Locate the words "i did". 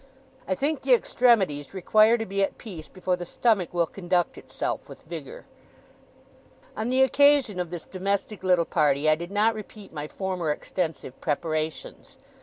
9.07-9.29